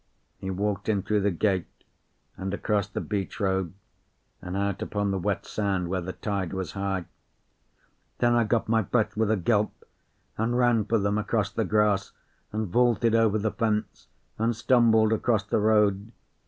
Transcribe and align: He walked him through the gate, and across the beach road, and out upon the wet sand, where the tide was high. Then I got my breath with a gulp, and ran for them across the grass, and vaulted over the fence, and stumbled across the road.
He 0.39 0.49
walked 0.49 0.89
him 0.89 1.03
through 1.03 1.21
the 1.21 1.29
gate, 1.29 1.67
and 2.35 2.51
across 2.55 2.87
the 2.87 2.99
beach 3.01 3.39
road, 3.39 3.71
and 4.41 4.57
out 4.57 4.81
upon 4.81 5.11
the 5.11 5.19
wet 5.19 5.45
sand, 5.45 5.89
where 5.89 6.01
the 6.01 6.13
tide 6.13 6.53
was 6.53 6.71
high. 6.71 7.05
Then 8.17 8.33
I 8.33 8.43
got 8.45 8.67
my 8.67 8.81
breath 8.81 9.15
with 9.15 9.29
a 9.29 9.37
gulp, 9.37 9.83
and 10.39 10.57
ran 10.57 10.85
for 10.85 10.97
them 10.97 11.19
across 11.19 11.51
the 11.51 11.65
grass, 11.65 12.13
and 12.51 12.69
vaulted 12.69 13.13
over 13.13 13.37
the 13.37 13.51
fence, 13.51 14.07
and 14.39 14.55
stumbled 14.55 15.13
across 15.13 15.43
the 15.45 15.59
road. 15.59 16.11